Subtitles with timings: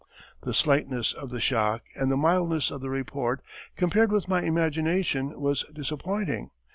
[0.41, 3.43] The slightness of the shock and the mildness of the report
[3.75, 6.49] compared with my imagination was disappointing.